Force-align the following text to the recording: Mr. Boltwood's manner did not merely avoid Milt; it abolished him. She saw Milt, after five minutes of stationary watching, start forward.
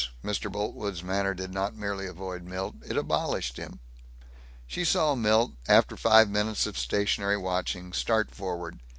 Mr. 0.23 0.51
Boltwood's 0.51 1.03
manner 1.03 1.35
did 1.35 1.53
not 1.53 1.75
merely 1.75 2.07
avoid 2.07 2.43
Milt; 2.43 2.73
it 2.83 2.97
abolished 2.97 3.57
him. 3.57 3.79
She 4.65 4.83
saw 4.83 5.13
Milt, 5.13 5.51
after 5.67 5.95
five 5.95 6.27
minutes 6.27 6.65
of 6.65 6.75
stationary 6.75 7.37
watching, 7.37 7.93
start 7.93 8.33
forward. 8.33 8.79